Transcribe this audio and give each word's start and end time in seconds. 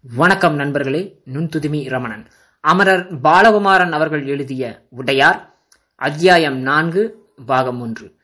வணக்கம் 0.00 0.54
நண்பர்களே 0.54 1.20
நுண்துதுமி 1.32 1.88
ரமணன். 1.88 2.26
அமரர் 2.60 3.20
பாலகுமாரன் 3.20 3.90
அவர்கள் 3.90 4.26
எழுதிய 4.26 4.82
உடையார் 4.88 5.54
அத்தியாயம் 5.96 6.56
நான்கு 6.56 7.32
பாகம் 7.46 7.80
ஒன்று. 7.80 8.14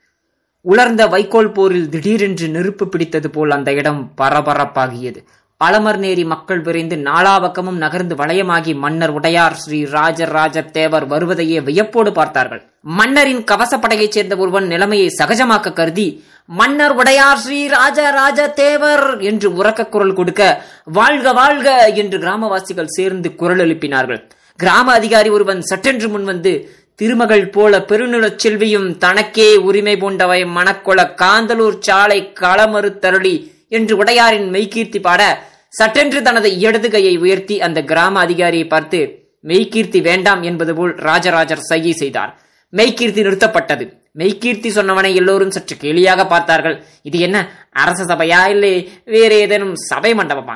உலர்ந்த 0.61 1.07
வைக்கோல் 1.07 1.51
போரில் 1.51 1.89
திடீரென்று 1.89 2.49
நெருப்பு 2.49 2.89
பிடித்தது 2.89 3.29
போல் 3.29 3.51
அந்த 3.51 3.73
இடம் 3.73 4.13
பரபரப்பாகியது. 4.17 5.25
பழமர்நேரி 5.63 6.23
மக்கள் 6.25 6.61
விரைந்து 6.61 6.95
நாலாபக்கமும் 6.95 7.77
நகர்ந்து 7.83 8.15
வளையமாகி 8.15 8.73
மன்னர் 8.75 9.09
உடையார் 9.09 9.53
ஸ்ரீ 9.53 9.79
ராஜராஜ 9.85 10.61
தேவர் 10.77 11.05
வருவதையே 11.07 11.59
வியப்போடு 11.61 12.11
பார்த்தார்கள். 12.11 12.61
மன்னரின் 12.97 13.43
கவசப்படையைச் 13.51 14.15
சேர்ந்த 14.15 14.35
ஒருவன் 14.35 14.67
நிலைமையை 14.67 15.07
சகஜமாக்க 15.19 15.73
கருதி 15.73 16.07
மன்னர் 16.45 16.91
உடையார் 16.91 17.37
ஸ்ரீ 17.37 17.67
ராஜராஜ 17.67 18.49
தேவர் 18.61 19.05
என்று 19.19 19.49
உறக்க 19.63 19.87
குரல் 19.89 20.13
கொடுக்க 20.13 20.41
வாழ்க 20.83 21.33
வாழ்க 21.33 21.69
என்று 21.93 22.17
கிராமவாசிகள் 22.17 22.93
சேர்ந்து 22.97 23.35
குரல் 23.35 23.57
எழுப்பினார்கள். 23.57 24.21
கிராம 24.59 24.91
அதிகாரி 24.91 25.29
ஒருவன் 25.29 25.61
சட்டென்று 25.61 26.07
முன்வந்து 26.07 26.53
திருமகள் 26.95 27.49
போல 27.49 27.79
பெருநிலச் 27.79 28.39
செல்வியும் 28.43 28.97
தனக்கே 28.97 29.49
உரிமை 29.55 29.95
பூண்டவை 29.95 30.41
மணக்கொள 30.57 30.99
காந்தலூர் 31.21 31.79
சாலை 31.79 32.19
களமறு 32.39 32.99
தருளி 32.99 33.35
என்று 33.67 34.03
உடையாரின் 34.03 34.49
மெய்கீர்த்தி 34.49 34.99
பாட 34.99 35.47
சட்டென்று 35.69 36.21
தனது 36.21 36.59
இடது 36.59 36.89
கையை 36.89 37.17
உயர்த்தி 37.17 37.61
அந்த 37.61 37.83
கிராம 37.83 38.19
அதிகாரியை 38.19 38.67
பார்த்து 38.67 38.99
மெய்கீர்த்தி 39.43 40.01
வேண்டாம் 40.01 40.41
என்பது 40.41 40.75
போல் 40.75 40.95
ராஜராஜர் 40.95 41.59
சைகை 41.59 41.91
செய்தார். 41.91 42.39
மெய்கீர்த்தி 42.73 43.21
நிறுத்தப்பட்டது. 43.21 43.93
மெய்கீர்த்தி 44.17 44.69
சொன்னவனை 44.69 45.15
எல்லோரும் 45.15 45.51
சற்று 45.51 45.75
கேலியாக 45.75 46.27
பார்த்தார்கள். 46.27 46.83
இது 47.01 47.19
என்ன 47.19 47.49
அரச 47.71 48.03
சபையா? 48.03 48.47
இல்லை 48.47 48.91
வேறு 49.05 49.39
ஏதேனும் 49.39 49.75
சபை 49.75 50.13
மண்டபமா? 50.13 50.55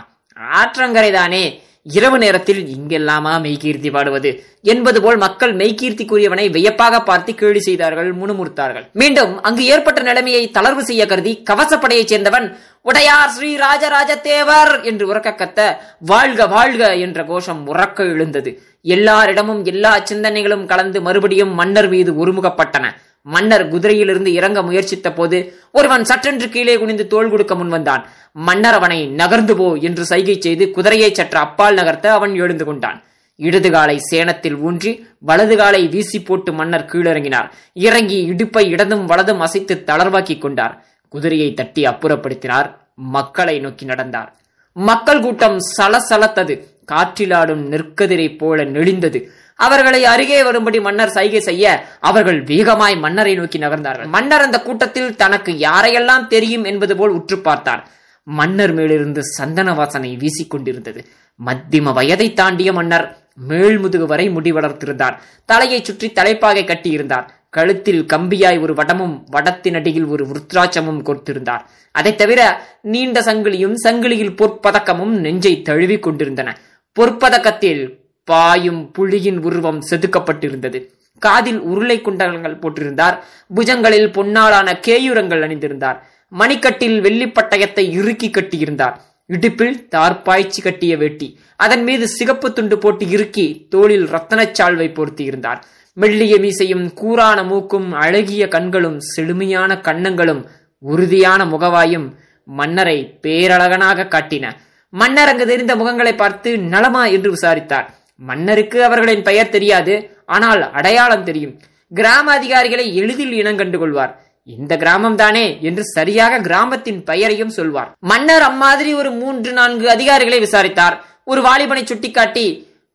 ஆற்றங்கரை 0.51 1.11
தானே 1.11 1.61
இரவு 1.83 2.17
நேரத்தில் 2.17 2.67
இங்கெல்லாமா 2.67 3.33
மெய்கீர்த்தி 3.41 3.91
பாடுவது? 3.91 4.43
என்பது 4.61 5.01
போல் 5.01 5.17
மக்கள் 5.17 5.55
மெய்கீர்த்திக்குரியவனை 5.55 6.51
வியப்பாக 6.51 7.03
பார்த்து 7.03 7.35
கேலி 7.35 7.59
செய்தார்கள் 7.59 8.15
முணுமுறுத்தார்கள் 8.15 8.85
மீண்டும் 8.93 9.41
அங்கு 9.41 9.65
ஏற்பட்ட 9.65 10.01
நிலைமையை 10.01 10.51
தளர்வு 10.53 10.77
செய்ய 10.77 11.05
கருதி 11.05 11.43
கவசப்படையைச் 11.49 12.11
சேர்ந்தவன் 12.13 12.55
உடையார் 12.81 13.29
ஸ்ரீ 13.29 13.55
ராஜராஜ 13.55 14.17
தேவர் 14.17 14.81
என்று 14.81 15.13
உறக்க 15.13 15.33
கத்த 15.35 15.77
வாழ்க 15.99 16.47
வாழ்க 16.47 16.95
என்ற 16.95 17.23
கோஷம் 17.23 17.67
உறக்க 17.67 17.95
எழுந்தது. 17.95 18.61
எல்லாரிடமும் 18.81 19.65
எல்லா 19.65 19.99
சிந்தனைகளும் 19.99 20.65
கலந்து 20.65 21.01
மறுபடியும் 21.01 21.53
மன்னர் 21.53 21.89
மீது 21.89 22.11
ஒருமுகப்பட்டன. 22.11 22.85
மன்னர் 23.33 23.65
குதிரையிலிருந்து 23.73 24.31
இறங்க 24.39 24.59
முயற்சித்த 24.61 25.07
போது 25.13 25.37
ஒருவன் 25.71 26.07
சற்றென்று 26.09 26.47
கீழே 26.49 26.75
குனிந்து 26.77 27.05
தோள் 27.13 27.29
கொடுக்க 27.29 27.53
முன்வந்தான். 27.55 28.03
மன்னர் 28.47 28.77
அவனை 28.79 28.99
நகர்ந்து 29.21 29.53
போ 29.55 29.67
என்று 29.87 30.03
சைகை 30.11 30.35
செய்து 30.39 30.65
குதிரையை 30.71 31.09
சற்று 31.13 31.39
அப்பால் 31.45 31.77
நகர்த்த 31.79 32.07
அவன் 32.17 32.33
எழுந்து 32.35 32.65
கொண்டான். 32.65 32.99
இடது 33.39 33.69
காலை 33.71 33.97
சேனத்தில் 34.09 34.57
ஊன்றி 34.67 34.91
வலது 35.29 35.55
காலை 35.57 35.81
வீசி 35.87 36.19
போட்டு 36.21 36.51
மன்னர் 36.53 36.89
கீழிறங்கினார். 36.91 37.47
இறங்கி 37.87 38.17
இடுப்பை 38.31 38.63
இடதும் 38.73 39.05
வலதும் 39.05 39.43
அசைத்து 39.45 39.75
தளர்வாக்கி 39.87 40.35
கொண்டார். 40.37 40.75
குதிரையை 41.13 41.49
தட்டி 41.53 41.83
அப்புறப்படுத்தினார். 41.83 42.67
மக்களை 43.15 43.55
நோக்கி 43.59 43.85
நடந்தார். 43.85 44.29
மக்கள் 44.75 45.21
கூட்டம் 45.21 45.57
சலசலத்தது. 45.77 46.55
காற்றிலாடும் 46.91 47.63
நெற்கதிரை 47.71 48.27
போல 48.37 48.63
நெளிந்தது. 48.75 49.19
அவர்களை 49.59 50.05
அருகே 50.05 50.43
வரும்படி 50.43 50.79
மன்னர் 50.79 51.09
சைகை 51.09 51.39
செய்ய 51.39 51.85
அவர்கள் 51.99 52.43
வேகமாய் 52.43 52.97
மன்னரை 52.97 53.35
நோக்கி 53.35 53.59
நகர்ந்தார்கள். 53.59 54.07
மன்னர் 54.07 54.41
அந்த 54.41 54.61
கூட்டத்தில் 54.61 55.15
தனக்கு 55.15 55.51
யாரையெல்லாம் 55.51 56.27
தெரியும் 56.27 56.63
என்பது 56.63 56.95
போல் 56.95 57.09
உற்று 57.09 57.39
பார்த்தார். 57.39 57.87
மன்னர் 58.23 58.73
மேலிருந்து 58.73 59.23
சந்தன 59.23 59.73
வாசனை 59.73 60.17
வீசிக்கொண்டிருந்தது 60.17 61.05
மத்திம 61.45 61.93
வயதை 61.93 62.33
தாண்டிய 62.33 62.73
மன்னர் 62.73 63.17
மேல்முதுகு 63.47 64.05
வரை 64.05 64.29
முடி 64.29 64.51
வளர்த்திருந்தார். 64.51 65.17
தலையை 65.45 65.83
சுற்றி 65.83 66.11
தலைப்பாகை 66.11 66.63
கட்டியிருந்தார். 66.63 67.27
கழுத்தில் 67.49 68.05
கம்பியாய் 68.13 68.61
ஒரு 68.61 68.73
வடமும் 68.73 69.23
வடத்தினடியில் 69.31 70.07
ஒரு 70.07 70.25
விருத்ராட்சமும் 70.25 71.03
கொடுத்திருந்தார் 71.03 71.61
அதைத் 71.91 72.17
தவிர 72.17 72.61
நீண்ட 72.81 73.21
சங்கிலியும் 73.21 73.75
சங்கிலியில் 73.87 74.35
பொற்பதக்கமும் 74.35 75.19
நெஞ்சை 75.19 75.61
தழுவிக் 75.61 76.03
கொண்டிருந்தன. 76.03 76.57
பொற்பதக்கத்தில் 76.99 77.98
பாயும் 78.29 78.91
புலியின் 78.97 79.39
உருவம் 79.41 79.81
செதுக்கப்பட்டிருந்தது. 79.89 80.79
காதில் 81.19 81.59
உருளை 81.59 82.01
குண்டலங்கள் 82.01 82.59
போட்டிருந்தார். 82.59 83.15
புஜங்களில் 83.55 84.11
பொன்னாலான 84.11 84.79
கேயுரங்கள் 84.87 85.41
அணிந்திருந்தார். 85.45 85.97
மணிக்கட்டில் 86.39 86.97
வெள்ளிப்பட்டயத்தை 87.01 87.91
இறுக்கி 87.91 88.29
கட்டியிருந்தார். 88.29 88.95
இடுப்பில் 89.25 89.87
தார்பாய்ச்சி 89.95 90.61
கட்டிய 90.61 90.97
வேட்டி. 90.97 91.39
அதன் 91.55 91.83
மீது 91.83 92.07
சிகப்பு 92.07 92.53
துண்டு 92.53 92.77
போட்டு 92.77 93.09
இறுக்கி 93.09 93.65
தோளில் 93.69 94.07
ரத்தனச்சால்வை 94.07 94.87
பொருத்தியிருந்தார். 94.93 95.59
மெல்லிய 95.93 96.39
மீசையும் 96.39 96.93
கூரான 96.93 97.43
மூக்கும் 97.43 97.91
அழகிய 97.91 98.47
கண்களும் 98.47 98.99
செழுமையான 98.99 99.81
கன்னங்களும் 99.83 100.41
உறுதியான 100.79 101.45
முகவாயும் 101.45 102.07
மன்னரை 102.45 103.19
பேரழகனாக 103.23 104.05
காட்டின. 104.05 104.45
மன்னர் 104.89 105.27
அங்கு 105.27 105.45
தெரிந்த 105.47 105.75
முகங்களை 105.75 106.15
பார்த்து 106.15 106.57
நலமா? 106.57 107.05
என்று 107.05 107.29
விசாரித்தார். 107.29 107.87
மன்னருக்கு 108.19 108.79
அவர்களின் 108.83 109.27
பெயர் 109.27 109.53
தெரியாது 109.55 109.93
ஆனால் 110.25 110.71
அடையாளம் 110.71 111.23
தெரியும். 111.23 111.53
கிராம 111.91 112.31
அதிகாரிகளை 112.31 112.85
எளிதில் 112.95 113.35
இனங்கண்டு 113.41 113.77
கொள்வார். 113.77 114.13
இந்த 114.47 114.73
கிராமம் 114.77 115.15
தானே 115.15 115.45
என்று 115.61 115.83
சரியாக 115.95 116.39
கிராமத்தின் 116.39 117.03
பெயரையும் 117.03 117.55
சொல்வார். 117.57 117.89
மன்னர் 118.11 118.41
அம்மாதிரி 118.41 118.91
ஒரு 118.93 119.11
மூன்று 119.11 119.51
நான்கு 119.51 119.87
அதிகாரிகளை 119.89 120.39
விசாரித்தார். 120.39 120.95
ஒரு 121.25 121.41
வாலிபனை 121.41 121.83
சுட்டிக்காட்டி 121.83 122.47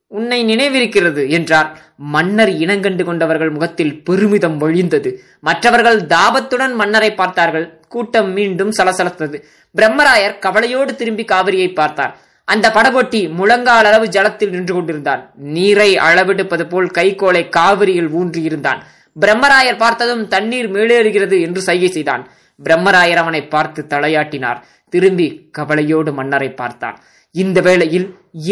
உன்னை 0.06 0.38
நினைவிருக்கிறது 0.44 1.22
என்றார். 1.28 1.68
மன்னர் 2.14 2.52
இனங்கண்டு 2.64 3.04
கொண்டவர்கள் 3.04 3.50
முகத்தில் 3.50 3.94
பெருமிதம் 4.02 4.58
ஒழிந்தது 4.60 5.10
மற்றவர்கள் 5.40 5.98
தாபத்துடன் 6.14 6.74
மன்னரை 6.74 7.10
பார்த்தார்கள். 7.14 7.66
கூட்டம் 7.88 8.30
மீண்டும் 8.32 8.72
சலசலத்தது. 8.78 9.38
பிரம்மராயர் 9.74 10.38
கவலையோடு 10.38 10.94
திரும்பி 10.94 11.24
காவிரியை 11.32 11.68
பார்த்தார். 11.74 12.12
அந்த 12.44 12.66
படகொட்டி 12.69 13.21
முழங்கால் 13.31 13.84
அளவு 13.84 14.06
ஜலத்தில் 14.06 14.50
நின்று 14.50 14.75
கொண்டிருந்தான் 14.75 15.22
நீரை 15.37 15.91
அளவெடுப்பது 15.97 16.65
போல் 16.69 16.88
கைகோளை 16.99 17.49
காவிரியில் 17.49 18.10
ஊன்றியிருந்தான். 18.19 18.81
பிரம்மராயர் 19.21 19.77
பார்த்ததும் 19.77 20.28
தண்ணீர் 20.28 20.69
மேலேறுகிறது 20.72 21.37
என்று 21.41 21.60
சைகை 21.62 21.88
செய்தான். 21.88 22.22
பிரம்மராயர் 22.65 23.21
அவனை 23.22 23.43
பார்த்து 23.47 23.87
தலையாட்டினார். 23.88 24.59
திரும்பி 24.88 25.49
கவலையோடு 25.50 26.12
மன்னரை 26.12 26.50
பார்த்தான். 26.53 26.97
இந்த 27.31 27.60
வேளையில் 27.60 28.06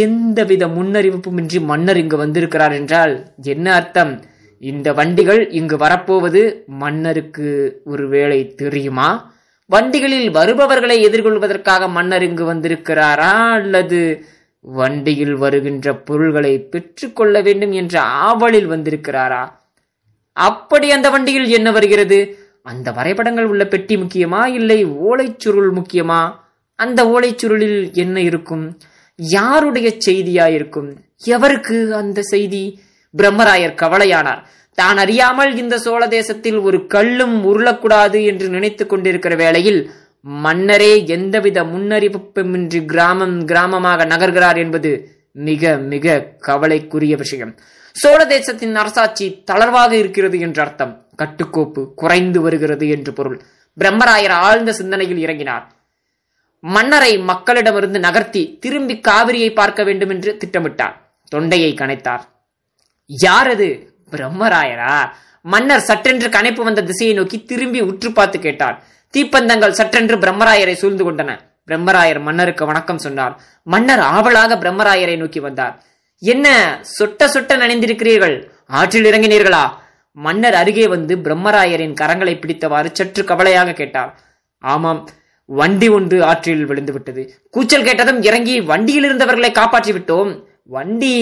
எந்தவித 0.05 0.67
முன்னறிவிப்புமின்றி 0.67 1.61
மன்னர் 1.61 1.97
இங்கு 1.97 2.17
வந்திருக்கிறார் 2.17 2.73
என்றால் 2.73 3.35
என்ன 3.43 3.75
அர்த்தம்? 3.75 4.13
இந்த 4.63 4.93
வண்டிகள் 4.93 5.51
இங்கு 5.51 5.77
வரப்போவது 5.77 6.65
மன்னருக்கு 6.67 7.81
ஒருவேளை 7.85 8.41
தெரியுமா? 8.55 9.09
வண்டிகளில் 9.67 10.31
வருபவர்களை 10.31 11.09
எதிர்கொள்வதற்காக 11.09 11.89
மன்னர் 11.89 12.23
இங்கு 12.23 12.55
வந்திருக்கிறாரா 12.55 13.53
அல்லது 13.53 14.25
வண்டியில் 14.61 15.35
வருகின்ற 15.35 15.95
பொருள்களை 15.95 16.59
பெற்றுக்கொள்ள 16.59 17.41
வேண்டும் 17.41 17.73
என்ற 17.73 18.01
ஆவலில் 18.01 18.69
வந்திருக்கிறாரா? 18.71 19.49
அப்படி 20.33 20.91
அந்த 20.91 21.11
வண்டியில் 21.11 21.49
என்ன 21.49 21.71
வருகிறது? 21.71 22.39
அந்த 22.63 22.93
வரைபடங்கள் 22.93 23.45
உள்ள 23.45 23.67
பெட்டி 23.67 23.97
முக்கியமா? 23.97 24.47
இல்லை 24.47 24.87
ஓலைச்சுருள் 24.87 25.71
முக்கியமா? 25.73 26.35
அந்த 26.75 27.05
ஓலைச்சுருளில் 27.05 27.93
என்ன 27.93 28.21
இருக்கும்? 28.21 28.79
யாருடைய 29.17 29.93
செய்தியா 30.07 30.53
இருக்கும் 30.53 31.01
எவருக்கு 31.27 31.91
அந்த 31.91 32.23
செய்தி? 32.23 32.81
பிரம்மராயர் 33.17 33.75
கவலையானார். 33.75 34.43
தான் 34.75 34.97
அறியாமல் 34.97 35.57
இந்த 35.57 35.79
சோழ 35.79 36.09
தேசத்தில் 36.09 36.59
ஒரு 36.59 36.87
கல்லும் 36.87 37.37
உருளக்கூடாது 37.45 38.25
என்று 38.25 38.49
நினைத்துக் 38.49 38.89
கொண்டிருக்கிற 38.89 39.35
வேளையில் 39.35 39.91
மன்னரே 40.21 41.07
எந்தவித 41.07 41.63
முன்னறிவிப்புமின்றி 41.63 42.85
கிராமம் 42.85 43.47
கிராமமாக 43.47 44.07
நகர்கிறார் 44.07 44.57
என்பது 44.57 45.21
மிக 45.33 45.77
மிக 45.77 46.21
கவலைக்குரிய 46.21 47.17
விஷயம். 47.17 47.57
சோழ 47.93 48.27
தேசத்தின் 48.27 48.77
அரசாட்சி 48.77 49.43
தளர்வாக 49.53 49.93
இருக்கிறது 49.93 50.41
என்ற 50.41 50.63
அர்த்தம். 50.63 51.07
கட்டுக்கோப்பு 51.17 51.95
குறைந்து 51.95 52.41
வருகிறது 52.41 52.89
என்று 52.89 53.13
பொருள். 53.13 53.43
பிரம்மராயர் 53.81 54.31
ஆழ்ந்த 54.31 54.73
சிந்தனையில் 54.73 55.27
இறங்கினார். 55.27 55.65
மன்னரை 56.61 57.19
மக்களிடமிருந்து 57.19 57.99
நகர்த்தி 57.99 58.59
திரும்பி 58.61 59.01
காவிரியை 59.09 59.55
பார்க்க 59.55 59.83
வேண்டும் 59.83 60.09
என்று 60.09 60.37
திட்டமிட்டார். 60.37 60.95
தொண்டையை 61.29 61.75
கனைத்தார். 61.75 62.21
யார் 63.07 63.49
அது? 63.49 63.92
பிரம்மராயரா? 64.13 64.97
மன்னர் 65.53 65.87
சற்றென்று 65.89 66.29
கனைப்பு 66.37 66.63
வந்த 66.69 66.83
திசையை 66.83 67.15
நோக்கி 67.15 67.39
திரும்பி 67.51 67.81
உற்று 67.81 68.13
பார்த்து 68.13 68.39
கேட்டார். 68.39 68.77
தீப்பந்தங்கள் 69.15 69.79
சற்றென்று 69.79 70.17
பிரம்மராயரை 70.25 70.75
சூழ்ந்து 70.83 71.05
கொண்டன. 71.07 71.31
பிரம்மராயர் 71.69 72.21
மன்னருக்கு 72.21 72.65
வணக்கம் 72.67 73.03
சொன்னார். 73.07 73.35
மன்னர் 73.63 74.03
ஆவலாக 74.15 74.57
பிரம்மராயரை 74.63 75.17
நோக்கி 75.17 75.41
வந்தார். 75.41 75.75
என்ன 76.23 76.47
சொட்ட 76.99 77.27
சொட்ட 77.35 77.53
நனைந்திருக்கிறீர்கள்? 77.63 78.37
ஆற்றில் 78.79 79.09
இறங்கினீர்களா? 79.11 79.65
மன்னர் 80.17 80.55
அருகே 80.55 80.87
வந்து 80.95 81.15
பிரம்மராயரின் 81.17 81.99
கரங்களை 82.01 82.35
பிடித்தவாறு 82.39 82.89
சற்று 82.93 83.23
கவலையாக 83.25 83.73
கேட்டார். 83.73 84.11
ஆமாம் 84.65 85.01
வண்டி 85.45 85.89
ஒன்று 85.89 86.19
ஆற்றில் 86.25 86.65
விழுந்து 86.65 86.93
விட்டது 86.93 87.23
கூச்சல் 87.51 87.87
கேட்டதும் 87.87 88.21
இறங்கி 88.23 88.55
வண்டியில் 88.71 89.07
இருந்தவர்களை 89.09 89.51
காப்பாற்றி 89.53 89.93
விட்டோம் 89.93 90.31
வண்டி 90.75 91.15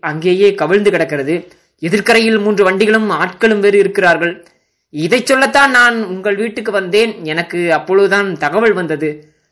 அங்கேயே 0.00 0.48
கவிழ்ந்து 0.54 0.90
கிடக்கிறது. 0.90 1.34
எதிர்க்கரையில் 1.78 2.38
மூன்று 2.40 2.64
வண்டிகளும் 2.64 3.10
ஆட்களும் 3.10 3.58
வேறு 3.58 3.78
இருக்கிறார்கள். 3.78 4.46
இதை 4.90 5.24
சொல்லத்தான் 5.24 5.70
நான் 5.70 6.04
உங்கள் 6.04 6.36
வீட்டுக்கு 6.36 6.72
வந்தேன். 6.72 7.24
எனக்கு 7.24 7.72
அப்பொழுதுதான் 7.72 8.38
தகவல் 8.38 8.72
வந்தது. 8.72 9.08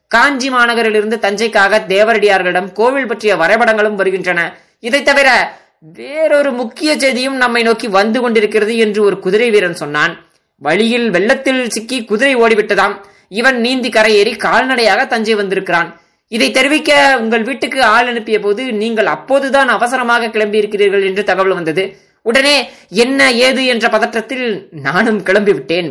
காஞ்சி 0.08 0.50
மாநகரிலிருந்து 0.50 1.16
தஞ்சைக்காக 1.18 1.78
தேவரடியார்களிடம் 1.88 2.72
கோவில் 2.72 3.06
பற்றிய 3.06 3.36
வரைபடங்களும் 3.36 3.94
வருகின்றன. 3.94 4.58
இதை 4.80 5.02
தவிர 5.02 5.58
வேறொரு 5.78 6.52
முக்கிய 6.52 6.98
செய்தியும் 6.98 7.36
நம்மை 7.36 7.62
நோக்கி 7.62 7.88
வந்து 7.88 8.20
கொண்டிருக்கிறது 8.20 8.76
என்று 8.76 9.02
ஒரு 9.02 9.18
குதிரை 9.18 9.50
வீரன் 9.50 9.74
சொன்னான். 9.74 10.14
வழியில் 10.56 11.10
வெள்ளத்தில் 11.10 11.70
சிக்கி 11.70 12.04
குதிரை 12.04 12.36
ஓடிவிட்டதாம். 12.36 12.96
இவன் 13.28 13.60
நீந்தி 13.60 13.88
கரையேறி 13.88 14.36
கால்நடையாக 14.36 15.06
தஞ்சை 15.06 15.34
வந்திருக்கிறான். 15.34 16.00
இதை 16.28 16.50
தெரிவிக்க 16.50 17.18
உங்கள் 17.20 17.42
வீட்டுக்கு 17.42 17.82
ஆள் 17.82 18.06
அனுப்பிய 18.06 18.40
போது 18.40 18.72
நீங்கள் 18.72 19.06
அப்போதுதான் 19.06 19.68
அவசரமாக 19.68 20.28
கிளம்பி 20.28 20.58
இருக்கிறீர்கள் 20.58 21.04
என்று 21.04 21.24
தகவல் 21.24 21.54
வந்தது. 21.54 21.84
உடனே 22.28 22.56
என்ன 23.04 23.20
ஏது 23.46 23.62
என்ற 23.72 23.86
பதற்றத்தில் 23.94 24.46
நானும் 24.86 25.20
கிளம்பிவிட்டேன். 25.28 25.88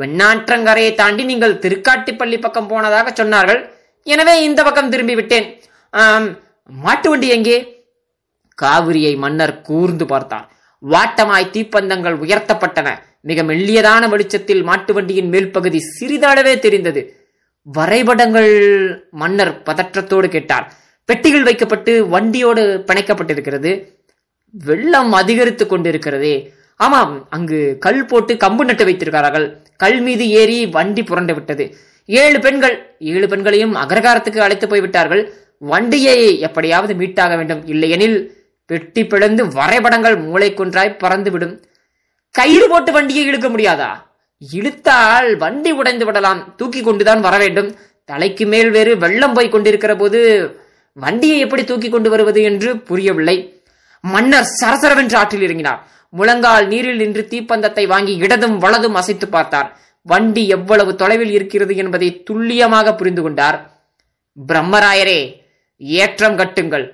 வெண்ணாற்றங்கரையை 0.00 0.92
தாண்டி 1.00 1.22
நீங்கள் 1.30 1.60
திருக்காட்டிப்பள்ளி 1.64 2.38
பக்கம் 2.44 2.70
போனதாக 2.72 3.12
சொன்னார்கள். 3.20 3.60
எனவே 4.06 4.34
இந்த 4.48 4.60
பக்கம் 4.68 4.92
திரும்பி 4.92 5.14
விட்டேன் 5.18 5.46
மாட்டு 6.84 7.08
வண்டி 7.10 7.28
எங்கே? 7.36 7.58
காவிரியை 8.58 9.12
மன்னர் 9.24 9.54
கூர்ந்து 9.68 10.06
பார்த்தார். 10.12 10.46
வாட்டமாய் 10.82 11.52
தீப்பந்தங்கள் 11.54 12.16
உயர்த்தப்பட்டன. 12.24 12.88
மிக 13.28 13.42
மெல்லியதான 13.50 14.02
வெளிச்சத்தில் 14.12 14.62
மாட்டு 14.68 14.92
வண்டியின் 14.96 15.30
மேல் 15.34 15.54
பகுதி 15.56 15.78
சிறிதளவே 15.94 16.54
தெரிந்தது. 16.64 17.00
வரைபடங்கள் 17.76 18.52
மன்னர் 19.22 19.52
பதற்றத்தோடு 19.68 20.28
கேட்டார். 20.34 20.66
பெட்டிகள் 21.08 21.46
வைக்கப்பட்டு 21.48 21.92
வண்டியோடு 22.14 22.62
பிணைக்கப்பட்டிருக்கிறது. 22.88 23.72
வெள்ளம் 24.50 25.12
அதிகரித்து 25.12 25.64
கொண்டிருக்கிறதே. 25.64 26.48
ஆமாம் 26.76 27.26
அங்கு 27.30 27.76
கல் 27.80 28.04
போட்டு 28.04 28.34
கம்பு 28.34 28.64
நட்டு 28.64 28.84
வைத்திருக்கிறார்கள். 28.84 29.62
கல் 29.76 30.00
மீது 30.00 30.28
ஏறி 30.28 30.66
வண்டி 30.66 31.02
புரண்டு 31.02 31.34
விட்டது. 31.34 31.76
ஏழு 32.06 32.40
பெண்கள் 32.40 32.96
ஏழு 32.98 33.28
பெண்களையும் 33.28 33.76
அகரகாரத்துக்கு 33.76 34.38
அழைத்து 34.38 34.68
போய்விட்டார்கள். 34.68 35.32
வண்டியை 35.58 36.40
எப்படியாவது 36.40 36.94
மீட்டாக 36.94 37.36
வேண்டும். 37.36 37.66
இல்லையெனில் 37.66 38.36
வெட்டி 38.66 39.06
பிளந்து 39.06 39.48
வரைபடங்கள் 39.48 40.18
மூளைக்குன்றாய் 40.18 40.98
பறந்துவிடும் 41.04 41.62
கயிறு 42.30 42.68
போட்டு 42.68 42.92
வண்டியை 42.92 43.24
இழுக்க 43.24 43.48
முடியாதா? 43.48 44.06
இழுத்தால் 44.52 45.36
வண்டி 45.36 45.70
உடைந்து 45.70 46.04
விடலாம். 46.04 46.54
தூக்கி 46.56 46.80
கொண்டுதான் 46.80 47.20
வர 47.20 47.36
வேண்டும். 47.36 47.76
தலைக்கு 48.04 48.46
மேல் 48.46 48.70
வேறு 48.70 48.98
வெள்ளம் 48.98 49.34
போய் 49.34 49.48
கொண்டிருக்கிற 49.48 49.96
போது 49.96 50.56
வண்டியை 50.92 51.38
எப்படி 51.38 51.64
தூக்கி 51.64 51.88
கொண்டு 51.88 52.10
வருவது 52.10 52.42
என்று 52.42 52.78
புரியவில்லை. 52.78 53.57
மன்னர் 54.04 54.50
சரசரவென்று 54.60 55.16
ஆற்றில் 55.20 55.44
இறங்கினார். 55.46 55.80
முழங்கால் 56.12 56.66
நீரில் 56.72 57.00
நின்று 57.02 57.22
தீப்பந்தத்தை 57.32 57.84
வாங்கி 57.86 58.14
இடதும் 58.24 58.56
வலதும் 58.64 58.98
அசைத்து 59.00 59.26
பார்த்தார். 59.28 59.68
வண்டி 60.06 60.42
எவ்வளவு 60.56 60.92
தொலைவில் 60.96 61.32
இருக்கிறது 61.38 61.72
என்பதை 61.76 62.08
துல்லியமாக 62.28 62.94
புரிந்து 62.94 63.22
கொண்டார். 63.22 63.58
பிரம்மராயரே 64.38 65.20
ஏற்றம் 65.80 66.38
கட்டுங்கள். 66.40 66.86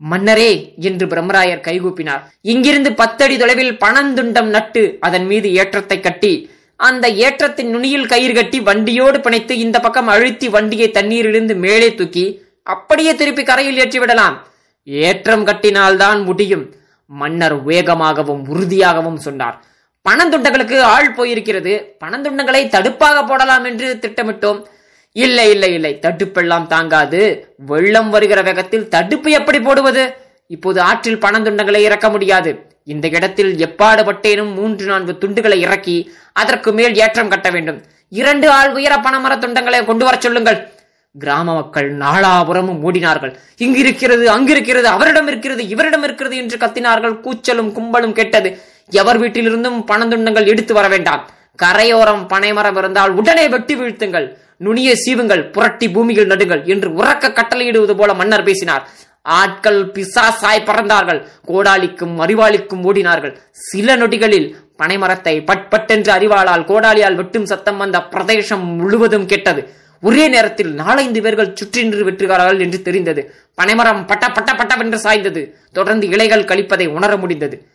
மன்னரே 0.00 0.52
என்று 0.88 1.06
பிரம்மராயர் 1.12 1.66
கைகூப்பினார். 1.66 2.22
இங்கிருந்து 2.52 2.90
பத்தடி 3.00 3.36
தொலைவில் 3.42 3.76
பணந்துண்டம் 3.84 4.50
நட்டு 4.56 4.82
அதன் 5.08 5.26
மீது 5.26 5.48
ஏற்றத்தை 5.60 5.98
கட்டி 6.00 6.32
அந்த 6.80 7.06
ஏற்றத்தின் 7.26 7.70
நுனியில் 7.74 8.08
கயிறு 8.12 8.34
கட்டி 8.34 8.58
வண்டியோடு 8.68 9.18
பிணைத்து 9.24 9.54
இந்த 9.64 9.76
பக்கம் 9.80 10.08
அழுத்தி 10.14 10.48
வண்டியை 10.54 10.88
தண்ணீரிலிருந்து 10.96 11.54
மேலே 11.64 11.88
தூக்கி 11.94 12.24
அப்படியே 12.66 13.12
திருப்பி 13.20 13.42
கரையில் 13.42 13.78
ஏற்றி 13.82 13.98
விடலாம் 14.02 14.36
ஏற்றம் 14.84 15.46
கட்டினால்தான் 15.46 16.24
முடியும். 16.24 16.74
மன்னர் 17.06 17.66
வேகமாகவும் 17.66 18.48
உறுதியாகவும் 18.48 19.16
சொன்னார். 19.16 19.64
பணந்துண்டங்களுக்கு 20.10 20.80
ஆள் 20.80 21.14
போயிருக்கிறது. 21.14 21.84
பணந்துண்டங்களை 22.04 22.68
தடுப்பாக 22.68 23.26
போடலாம் 23.26 23.64
என்று 23.64 23.98
திட்டமிட்டோம். 24.00 24.64
இல்லை 25.12 25.50
இல்லை 25.50 25.74
இல்லை. 25.74 25.98
தடுப்பெல்லாம் 26.02 26.66
தாங்காது. 26.66 27.54
வெள்ளம் 27.56 28.10
வருகிற 28.10 28.42
வேகத்தில் 28.42 28.88
தடுப்பு 28.88 29.30
எப்படி 29.30 29.60
போடுவது? 29.60 30.16
இப்போது 30.46 30.80
ஆற்றில் 30.80 31.18
பணந்துண்டங்களை 31.18 31.76
இறக்க 31.76 32.10
முடியாது. 32.10 32.76
இந்த 32.84 33.08
இடத்தில் 33.08 33.56
எப்பாடுபட்டேனும் 33.56 34.54
மூன்று 34.54 34.86
நான்கு 34.86 35.18
துண்டுகளை 35.18 35.60
இறக்கி 35.60 36.14
அதற்கு 36.32 36.72
மேல் 36.72 36.94
ஏற்றம் 36.94 37.28
கட்ட 37.28 37.50
வேண்டும். 37.50 37.82
இரண்டு 38.08 38.50
ஆள் 38.50 38.72
உயர 38.72 38.96
பணமர 38.96 39.38
துண்டங்களை 39.38 39.84
கொண்டு 39.84 40.04
வரச் 40.04 40.20
சொல்லுங்கள். 40.20 40.71
கிராம 41.20 41.54
மக்கள் 41.54 41.96
நாலாபுறமும் 41.98 42.78
ஓடினார்கள் 42.82 43.34
இங்கு 43.56 43.78
இருக்கிறது 43.78 44.30
அங்கிருக்கிறது 44.30 44.84
அவரிடம் 44.84 45.26
இருக்கிறது 45.26 45.68
இவரிடம் 45.68 46.02
இருக்கிறது 46.02 46.36
என்று 46.36 46.56
கத்தினார்கள். 46.56 47.14
கூச்சலும் 47.24 47.72
கும்பலும் 47.72 48.12
கெட்டது. 48.12 48.58
எவர் 48.90 49.20
வீட்டிலிருந்தும் 49.20 49.78
பணந்துண்டங்கள் 49.90 50.46
எடுத்து 50.46 50.74
வர 50.74 50.88
வேண்டாம். 50.88 51.28
கரையோரம் 51.56 52.26
பனைமரம் 52.26 52.76
இருந்தால் 52.76 53.10
உடனே 53.10 53.48
வெட்டி 53.48 53.76
வீழ்த்துங்கள். 53.76 54.26
நுனியை 54.56 54.94
சீவுங்கள் 54.94 55.52
புரட்டி 55.52 55.90
பூமியில் 55.90 56.26
நடுங்கள் 56.26 56.64
என்று 56.64 56.88
உறக்க 56.90 57.32
கட்டளையிடுவது 57.32 57.96
போல 57.96 58.14
மன்னர் 58.14 58.42
பேசினார். 58.42 58.88
ஆட்கள் 59.22 59.80
பிசாசாய் 59.86 60.66
பறந்தார்கள். 60.68 61.22
கோடாலிக்கும் 61.46 62.16
அறிவாளிக்கும் 62.18 62.84
ஓடினார்கள். 62.84 63.36
சில 63.52 63.96
நொடிகளில் 63.96 64.48
பனைமரத்தை 64.78 65.36
பட்பட்டென்று 65.44 66.12
அறிவாளால் 66.12 66.64
கோடாலியால் 66.64 67.14
வெட்டும் 67.14 67.46
சத்தம் 67.46 67.76
வந்த 67.76 68.02
பிரதேசம் 68.02 68.64
முழுவதும் 68.64 69.26
கெட்டது. 69.26 69.62
ஒரே 70.02 70.28
நேரத்தில் 70.28 70.74
நாலைந்து 70.74 71.22
பேர்கள் 71.22 71.56
சுற்றி 71.56 71.82
நின்று 71.82 72.10
வெற்றுகிறார்கள் 72.10 72.60
என்று 72.60 72.82
தெரிந்தது. 72.82 73.34
பனைமரம் 73.54 74.06
பட்ட 74.06 74.28
பட்ட 74.28 74.54
பட்டவென்று 74.54 74.98
சாய்ந்தது. 74.98 75.42
தொடர்ந்து 75.72 76.08
இலைகள் 76.08 76.44
கழிப்பதை 76.44 76.86
உணர 76.88 77.16
முடிந்தது. 77.16 77.66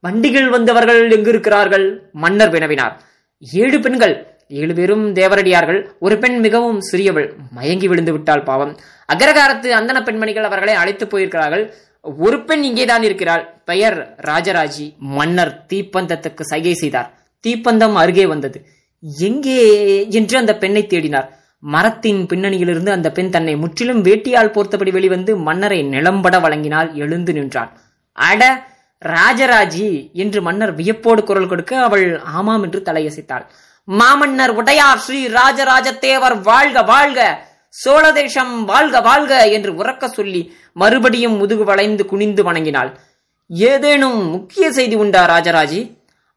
வண்டிகள் 0.00 0.48
வந்தவர்கள் 0.48 1.10
எங்கு 1.10 1.28
இருக்கிறார்கள் 1.28 2.08
மன்னர் 2.12 2.50
வினவினார். 2.50 2.92
ஏழு 3.52 3.80
பெண்கள் 3.80 4.26
ஏழு 4.48 4.74
பேரும் 4.74 5.14
தேவரடியார்கள். 5.14 5.86
ஒரு 5.98 6.18
பெண் 6.18 6.38
மிகவும் 6.38 6.80
சிறியவள். 6.92 7.34
மயங்கி 7.50 7.88
விழுந்து 7.88 8.12
விட்டாள் 8.12 8.42
பாவம். 8.42 8.78
அகரகாரத்து 9.12 9.70
அந்தன 9.70 10.04
பெண்மணிகள் 10.04 10.44
அவர்களை 10.44 10.74
அழைத்து 10.74 11.06
போயிருக்கிறார்கள். 11.06 11.72
ஒரு 12.18 12.44
பெண் 12.44 12.62
இங்கேதான் 12.62 13.02
இருக்கிறாள். 13.02 13.62
பெயர் 13.64 14.14
ராஜராஜி. 14.22 14.96
மன்னர் 14.98 15.64
தீப்பந்தத்துக்கு 15.72 16.40
சைகை 16.40 16.74
செய்தார். 16.74 17.12
தீப்பந்தம் 17.46 17.92
அருகே 17.92 18.26
வந்தது. 18.26 18.66
எங்கே? 19.18 20.06
என்று 20.10 20.38
அந்த 20.38 20.56
பெண்ணை 20.56 20.86
தேடினார். 20.88 21.28
மரத்தின் 21.64 22.20
பின்னணியிலிருந்து 22.26 22.90
அந்த 22.90 23.08
பெண் 23.12 23.30
தன்னை 23.30 23.54
முற்றிலும் 23.56 24.02
வேட்டியால் 24.02 24.54
போர்த்தபடி 24.54 24.92
வெளிவந்து 24.92 25.32
மன்னரை 25.38 25.80
நிலம்பட 25.84 26.36
வழங்கினால் 26.40 26.90
எழுந்து 26.94 27.32
நின்றாள் 27.32 27.70
அட 28.18 28.42
ராஜராஜி! 29.02 29.88
என்று 30.14 30.38
மன்னர் 30.42 30.72
வியப்போடு 30.74 31.22
குரல் 31.24 31.48
கொடுக்க 31.48 31.72
அவள் 31.78 32.04
ஆமாம் 32.32 32.62
என்று 32.62 32.80
தலையசைத்தாள். 32.80 33.44
மாமன்னர் 33.88 34.50
உடையார் 34.50 34.98
ஸ்ரீ 34.98 35.26
ராஜராஜ 35.28 35.88
தேவர் 35.98 36.36
வாழ்க 36.40 36.82
வாழ்க! 36.82 37.18
சோழ 37.74 38.12
தேசம் 38.12 38.64
வாழ்க 38.64 39.00
வாழ்க! 39.00 39.32
என்று 39.48 39.72
உறக்க 39.74 40.08
சொல்லி 40.08 40.42
மறுபடியும் 40.76 41.36
முதுகு 41.36 41.64
வளைந்து 41.64 42.04
குனிந்து 42.06 42.42
வணங்கினாள். 42.42 42.90
ஏதேனும் 43.50 44.20
முக்கிய 44.30 44.72
செய்தி 44.72 44.96
உண்டா 44.96 45.22
ராஜராஜி? 45.26 45.80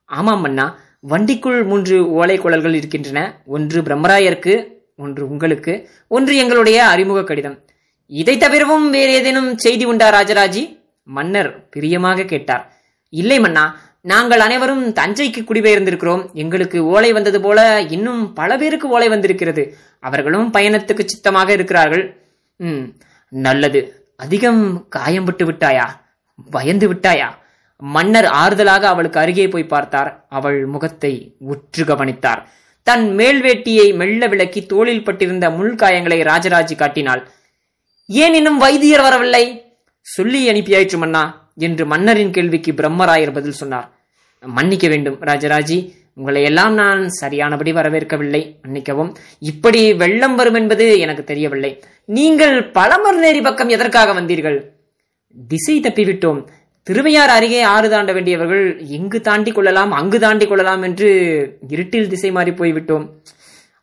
ஆமாம் 0.09 0.41
மன்னா. 0.41 0.65
வண்டிக்குள் 1.03 1.59
மூன்று 1.63 1.97
ஓலை 2.11 2.37
குழல்கள் 2.37 2.73
இருக்கின்றன. 2.73 3.19
ஒன்று 3.47 3.81
பிரம்மராயருக்கு 3.81 4.53
ஒன்று 4.97 5.29
உங்களுக்கு 5.29 5.89
ஒன்று 6.07 6.37
எங்களுடைய 6.37 6.85
அறிமுக 6.85 7.23
கடிதம். 7.23 7.57
இதை 8.07 8.37
தவிரவும் 8.37 8.89
வேறு 8.89 9.11
ஏதேனும் 9.11 9.57
செய்தி 9.57 9.85
உண்டா 9.85 10.07
ராஜராஜி? 10.09 10.79
மன்னர் 11.03 11.69
பிரியமாக 11.69 12.23
கேட்டார். 12.23 12.63
இல்லை 13.09 13.39
மன்னா 13.39 13.79
நாங்கள் 14.01 14.39
அனைவரும் 14.39 14.93
தஞ்சைக்கு 14.93 15.41
குடிபெயர்ந்திருக்கிறோம். 15.41 16.33
எங்களுக்கு 16.33 16.85
ஓலை 16.85 17.13
வந்தது 17.13 17.41
போல 17.41 17.81
இன்னும் 17.81 18.33
பல 18.33 18.57
பேருக்கு 18.57 18.87
ஓலை 18.87 19.09
வந்திருக்கிறது. 19.09 19.77
அவர்களும் 19.99 20.53
பயணத்துக்கு 20.53 21.05
சித்தமாக 21.05 21.51
இருக்கிறார்கள். 21.51 22.21
ம் 22.55 22.83
நல்லது. 23.29 24.11
அதிகம் 24.17 24.87
காயம்பட்டு 24.95 25.43
விட்டாயா? 25.43 25.87
பயந்து 26.51 26.93
விட்டாயா? 26.93 27.27
மன்னர் 27.77 28.25
ஆறுதலாக 28.25 28.87
அவளுக்கு 28.87 29.19
அருகே 29.19 29.47
போய் 29.47 29.71
பார்த்தார். 29.73 30.25
அவள் 30.29 30.65
முகத்தை 30.65 31.35
உற்று 31.39 31.85
கவனித்தார். 31.85 32.41
தன் 32.87 33.07
மேல்வேட்டியை 33.17 33.95
மெல்ல 33.95 34.27
விலக்கி 34.27 34.65
தோளில் 34.65 35.03
பட்டிருந்த 35.03 35.49
முள்காயங்களை 35.49 36.17
ராஜராஜி 36.23 36.75
காட்டினாள். 36.75 37.31
ஏன் 38.07 38.33
இன்னும் 38.33 38.57
வைத்தியர் 38.57 39.01
வரவில்லை? 39.01 39.43
சொல்லி 40.01 40.49
அனுப்பியாயிற்று 40.49 40.97
மன்னா 40.97 41.49
என்று 41.57 41.85
மன்னரின் 41.85 42.31
கேள்விக்கு 42.31 42.71
பிரம்மராயர் 42.71 43.33
பதில் 43.33 43.51
சொன்னார். 43.51 43.89
மன்னிக்க 44.41 44.87
வேண்டும் 44.87 45.21
ராஜராஜி. 45.21 45.95
உங்களை 46.13 46.43
எல்லாம் 46.43 46.73
நான் 46.73 47.09
சரியானபடி 47.09 47.71
வரவேற்கவில்லை. 47.71 48.55
மன்னிக்கவும். 48.61 49.15
இப்படி 49.39 49.93
வெள்ளம் 49.93 50.35
வரும் 50.35 50.53
என்பது 50.53 50.99
எனக்கு 50.99 51.23
தெரியவில்லை. 51.23 51.83
நீங்கள் 52.05 52.71
பழமர்நேரி 52.71 53.43
பக்கம் 53.43 53.69
எதற்காக 53.69 54.21
வந்தீர்கள்? 54.21 54.65
திசை 55.47 55.79
தப்பிவிட்டோம். 55.79 56.47
திருவையார் 56.87 57.29
அருகே 57.29 57.61
ஆறு 57.61 57.89
தாண்ட 57.89 58.13
வேண்டியவர்கள் 58.13 58.87
எங்கு 58.87 59.21
தாண்டி 59.21 59.51
கொள்ளலாம் 59.51 59.91
அங்கு 59.91 60.19
தாண்டி 60.19 60.47
கொள்ளலாம் 60.47 60.81
என்று 60.81 61.09
இருட்டில் 61.67 62.07
திசை 62.07 62.31
மாறி 62.31 62.51
போய்விட்டோம். 62.51 63.09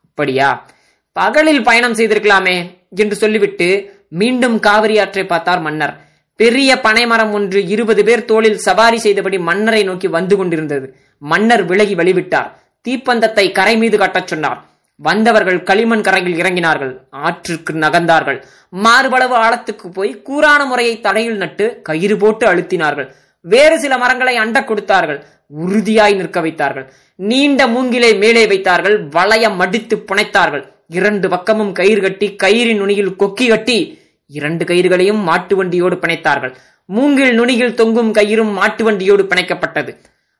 அப்படியா? 0.05 0.67
பகலில் 1.13 1.63
பயணம் 1.63 1.95
செய்திருக்கலாமே 1.95 2.79
என்று 2.97 3.17
சொல்லிவிட்டு 3.17 3.69
மீண்டும் 4.09 4.59
காவிரி 4.59 4.99
ஆற்றை 4.99 5.27
பார்த்தார் 5.27 5.61
மன்னர். 5.61 6.01
பெரிய 6.37 6.81
பனைமரம் 6.81 7.33
ஒன்று 7.33 7.67
இருபது 7.67 8.05
பேர் 8.05 8.25
தோளில் 8.25 8.59
சவாரி 8.59 8.99
செய்தபடி 8.99 9.39
மன்னரை 9.39 9.83
நோக்கி 9.83 10.09
வந்து 10.09 10.37
கொண்டிருந்தது. 10.37 10.97
மன்னர் 11.19 11.65
விலகி 11.65 11.95
வழிவிட்டார். 11.95 12.53
தீப்பந்தத்தை 12.89 13.53
கரை 13.53 13.77
மீது 13.77 13.99
கட்டச் 13.99 14.27
சொன்னார். 14.27 14.65
வந்தவர்கள் 14.97 15.63
களிமண் 15.63 16.01
கரையில் 16.01 16.39
இறங்கினார்கள் 16.43 16.93
ஆற்றுக்கு 17.11 17.73
நகர்ந்தார்கள். 17.75 18.39
மாறுபளவு 18.85 19.35
ஆழத்துக்கு 19.45 19.87
போய் 19.93 20.13
கூரான 20.23 20.61
முறையை 20.65 21.01
தலையில் 21.01 21.37
நட்டு 21.37 21.81
கயிறு 21.83 22.17
போட்டு 22.17 22.47
அழுத்தினார்கள். 22.47 23.09
வேறு 23.41 23.79
சில 23.79 23.99
மரங்களை 23.99 24.37
அண்ட 24.37 24.65
கொடுத்தார்கள் 24.65 25.27
உறுதியாய் 25.51 26.15
நிற்க 26.15 26.41
வைத்தார்கள். 26.41 26.87
நீண்ட 27.15 27.67
மூங்கிலை 27.67 28.17
மேலே 28.17 28.47
வைத்தார்கள் 28.47 28.97
வளையம் 29.09 29.57
மடித்து 29.57 29.97
புனைத்தார்கள். 30.09 30.65
இரண்டு 30.89 31.29
பக்கமும் 31.29 31.73
கயிறு 31.73 32.01
கட்டி 32.01 32.37
கயிறின் 32.43 32.77
நுனியில் 32.77 33.17
கொக்கி 33.21 33.49
கட்டி 33.49 33.79
இரண்டு 34.27 34.65
கயிறுகளையும் 34.65 35.23
மாட்டு 35.23 35.57
வண்டியோடு 35.57 35.97
பிணைத்தார்கள். 35.97 36.55
மூங்கில் 36.85 37.35
நுனியில் 37.35 37.75
தொங்கும் 37.75 38.13
கயிறும் 38.15 38.53
மாட்டு 38.53 38.85
வண்டியோடு 38.85 39.23
பிணைக்கப்பட்டது. 39.23 39.93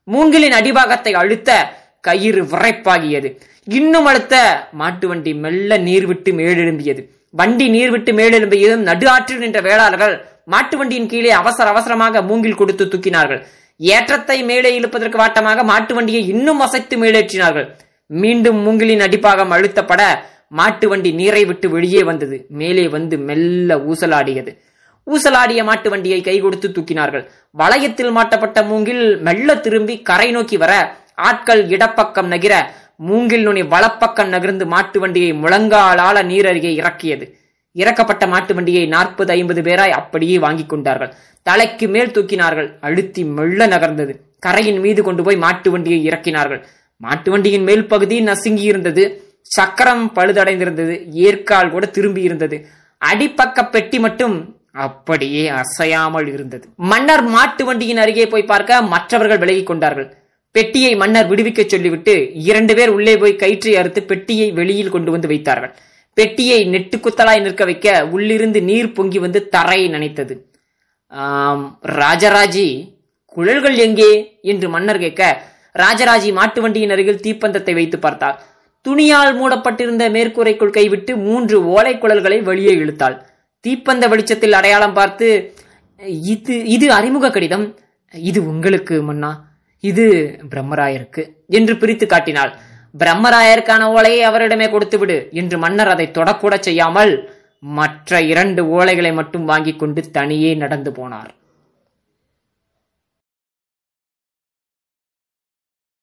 மூங்கிலின் 0.05 0.53
அடிபாகத்தை 0.53 1.13
அழுத்த 1.13 1.51
கயிறு 2.07 2.43
விரைப்பாகியது 2.53 3.29
இன்னும் 3.79 4.07
அழுத்த 4.11 4.35
மாட்டு 4.81 5.07
வண்டி 5.11 5.33
மெல்ல 5.45 5.77
நீர் 5.89 6.07
விட்டு 6.11 6.31
மேலெழும்பியது. 6.41 7.03
வண்டி 7.41 7.67
நீர் 7.75 7.93
விட்டு 7.95 8.11
மேலெழும்பியதும் 8.19 8.87
நடு 8.89 9.07
ஆற்றில் 9.13 9.43
நின்ற 9.45 9.61
வேளாளர்கள் 9.69 10.15
மாட்டு 10.53 10.75
வண்டியின் 10.79 11.09
கீழே 11.13 11.31
அவசர 11.41 11.67
அவசரமாக 11.75 12.23
மூங்கில் 12.29 12.59
கொடுத்து 12.59 12.85
தூக்கினார்கள். 12.93 13.41
ஏற்றத்தை 13.81 14.37
மேலே 14.51 14.71
இழுப்பதற்கு 14.79 15.19
வாட்டமாக 15.23 15.63
மாட்டு 15.71 15.93
வண்டியை 15.97 16.23
இன்னும் 16.33 16.61
அசைத்து 16.65 16.97
மேலேற்றினார்கள். 17.03 17.67
மீண்டும் 18.11 18.59
மூங்கிலின் 18.65 19.05
அடிப்பாகம் 19.07 19.55
அழுத்தப்பட 19.57 20.03
மாட்டு 20.59 20.87
வண்டி 20.91 21.11
நீரை 21.21 21.43
விட்டு 21.51 21.67
வெளியே 21.77 22.03
வந்தது. 22.11 22.37
மேலே 22.61 22.85
வந்து 22.97 23.17
மெல்ல 23.29 23.79
ஊசலாடியது. 23.91 24.53
ஊசலாடிய 25.07 25.63
மாட்டு 25.69 25.89
வண்டியை 25.93 26.19
கை 26.27 26.37
கொடுத்து 26.41 26.69
தூக்கினார்கள். 26.77 27.25
வளையத்தில் 27.61 28.13
மாட்டப்பட்ட 28.19 28.59
மூங்கில் 28.71 29.05
மெல்ல 29.27 29.57
திரும்பி 29.65 29.97
கரை 30.11 30.29
நோக்கி 30.37 30.59
வர 30.65 30.75
ஆட்கள் 31.15 31.69
இடப்பக்கம் 31.69 32.29
நகிர 32.29 32.55
மூங்கில் 32.97 33.43
நுனி 33.43 33.63
வலப்பக்கம் 33.63 34.29
நகர்ந்து 34.29 34.67
மாட்டு 34.67 35.01
வண்டியை 35.01 35.33
முழங்காலால 35.33 36.25
நீர் 36.25 36.47
அருகே 36.47 36.75
இறக்கியது. 36.75 37.39
இறக்கப்பட்ட 37.77 38.29
மாட்டு 38.29 38.55
வண்டியை 38.55 38.87
நாற்பது 38.87 39.33
ஐம்பது 39.33 39.63
பேராய் 39.63 39.91
அப்படியே 39.91 40.39
வாங்கி 40.39 40.67
கொண்டார்கள். 40.67 41.15
தலைக்கு 41.43 41.89
மேல் 41.89 42.11
தூக்கினார்கள். 42.11 42.79
அழுத்தி 42.81 43.25
மெல்ல 43.25 43.67
நகர்ந்தது. 43.67 44.15
கரையின் 44.39 44.81
மீது 44.81 45.03
கொண்டு 45.03 45.23
போய் 45.23 45.37
மாட்டு 45.37 45.71
வண்டியை 45.71 46.09
இறக்கினார்கள். 46.09 46.63
மாட்டு 46.97 47.31
வண்டியின் 47.31 47.63
மேல் 47.63 47.87
பகுதி 47.87 48.21
நசுங்கி 48.21 48.63
இருந்தது 48.63 49.23
சக்கரம் 49.43 50.13
பழுதடைந்திருந்தது. 50.15 51.13
ஏற்கால் 51.13 51.71
கூட 51.71 51.87
திரும்பி 51.87 52.23
இருந்தது 52.23 52.67
அடிப்பக்க 52.99 53.65
பெட்டி 53.65 53.99
மட்டும் 53.99 54.57
அப்படியே 54.73 55.49
அசையாமல் 55.49 56.33
இருந்தது. 56.33 56.69
மன்னர் 56.77 57.23
மாட்டு 57.23 57.65
வண்டியின் 57.65 57.97
அருகே 57.97 58.27
போய் 58.27 58.43
பார்க்க 58.43 58.83
மற்றவர்கள் 58.83 59.39
விலகிக் 59.39 59.67
கொண்டார்கள். 59.67 60.09
பெட்டியை 60.55 60.97
மன்னர் 60.97 61.31
விடுவிக்க 61.31 61.61
சொல்லிவிட்டு 61.67 62.15
இரண்டு 62.49 62.73
பேர் 62.75 62.89
உள்ளே 62.89 63.15
போய் 63.19 63.37
கயிற்றை 63.37 63.73
அறுத்து 63.77 64.01
பெட்டியை 64.03 64.49
வெளியில் 64.53 64.93
கொண்டு 64.95 65.11
வந்து 65.11 65.29
வைத்தார்கள். 65.29 65.73
பெட்டியை 66.17 66.59
நெட்டு 66.65 66.97
குத்தலாய் 66.99 67.41
நிற்க 67.41 67.63
வைக்க 67.65 67.87
உள்ளிருந்து 68.11 68.61
நீர் 68.63 68.93
பொங்கி 68.93 69.19
வந்து 69.19 69.49
தரையை 69.49 69.89
நனைத்தது. 69.89 70.35
ஆம், 71.13 71.65
ராஜராஜி 71.99 72.69
குழல்கள் 73.37 73.77
எங்கே? 73.77 74.11
என்று 74.43 74.69
மன்னர் 74.69 74.99
கேட்க 74.99 75.23
ராஜராஜி 75.75 76.33
மாட்டு 76.33 76.61
வண்டியின் 76.61 76.91
அருகில் 76.91 77.23
தீப்பந்தத்தை 77.23 77.75
வைத்து 77.75 77.99
பார்த்தார் 77.99 78.37
துணியால் 78.85 79.33
மூடப்பட்டிருந்த 79.37 80.05
மேற்கூரைக்குள் 80.11 80.71
கைவிட்டு 80.71 81.13
மூன்று 81.17 81.57
ஓலை 81.67 81.99
குழல்களை 81.99 82.39
வெளியே 82.43 82.75
இழுத்தாள். 82.75 83.17
தீப்பந்த 83.65 84.05
வெளிச்சத்தில் 84.09 84.53
அடையாளம் 84.53 84.93
பார்த்து 84.93 85.29
இது 86.33 86.55
இது 86.67 86.87
அறிமுக 86.93 87.31
கடிதம். 87.31 87.67
இது 88.15 88.41
உங்களுக்கு 88.47 89.03
மன்னா. 89.03 89.31
இது 89.91 90.05
பிரம்மராயருக்கு 90.53 91.23
என்று 91.59 91.75
பிரித்து 91.81 92.07
காட்டினாள். 92.07 92.53
பிரம்மராயருக்கான 93.01 93.83
ஓலையை 93.97 94.21
அவரிடமே 94.31 94.67
கொடுத்துவிடு 94.71 95.17
என்று 95.41 95.57
மன்னர் 95.65 95.93
அதை 95.95 96.07
தொடக்கூட 96.19 96.55
செய்யாமல் 96.67 97.13
மற்ற 97.79 98.21
இரண்டு 98.33 98.63
ஓலைகளை 98.77 99.13
மட்டும் 99.21 99.49
வாங்கிக் 99.51 99.81
கொண்டு 99.81 100.01
தனியே 100.17 100.53
நடந்து 100.63 100.91
போனார். 100.99 101.31